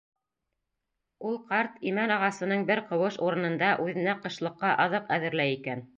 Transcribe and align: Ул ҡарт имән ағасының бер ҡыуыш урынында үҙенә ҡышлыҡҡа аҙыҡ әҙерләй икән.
Ул 1.31 1.35
ҡарт 1.51 1.75
имән 1.91 2.13
ағасының 2.17 2.65
бер 2.71 2.83
ҡыуыш 2.89 3.19
урынында 3.27 3.71
үҙенә 3.85 4.19
ҡышлыҡҡа 4.25 4.77
аҙыҡ 4.87 5.15
әҙерләй 5.19 5.59
икән. 5.59 5.87